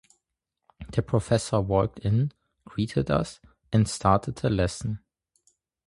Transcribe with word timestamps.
The 0.93 1.03
professor 1.03 1.61
walked 1.61 1.99
in, 1.99 2.31
greeted 2.65 3.11
us, 3.11 3.39
and 3.71 3.87
started 3.87 4.37
the 4.37 4.49
lesson. 4.49 5.03